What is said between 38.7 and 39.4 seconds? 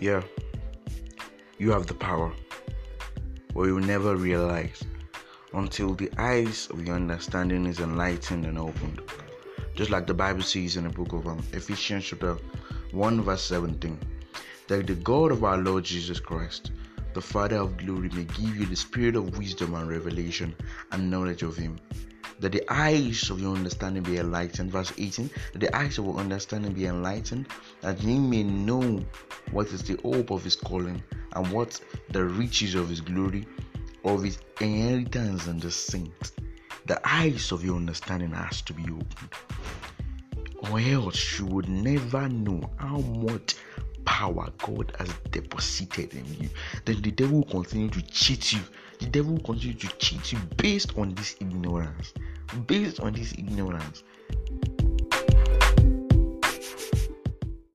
be opened,